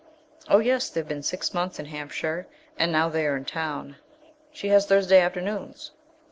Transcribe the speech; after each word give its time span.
"Oh 0.47 0.57
yes. 0.57 0.89
They've 0.89 1.07
been 1.07 1.21
six 1.21 1.53
months 1.53 1.77
in 1.77 1.85
Hampshire, 1.85 2.47
and 2.75 2.91
now 2.91 3.07
they 3.07 3.27
are 3.27 3.37
in 3.37 3.45
town. 3.45 3.97
She 4.51 4.69
has 4.69 4.87
Thursday 4.87 5.19
afternoons." 5.19 5.91